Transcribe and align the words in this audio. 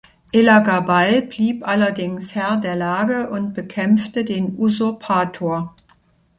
Elagabal 0.33 1.21
blieb 1.21 1.63
allerdings 1.63 2.33
Herr 2.33 2.57
der 2.57 2.75
Lage 2.75 3.29
und 3.29 3.53
bekämpfte 3.53 4.25
den 4.25 4.57
Usurpator. 4.57 5.75